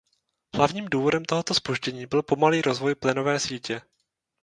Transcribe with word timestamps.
Hlavním 0.55 0.85
důvodem 0.85 1.25
tohoto 1.25 1.53
zpoždění 1.53 2.05
byl 2.05 2.23
pomalý 2.23 2.61
rozvoj 2.61 2.95
plynové 2.95 3.39
sítě. 3.39 3.81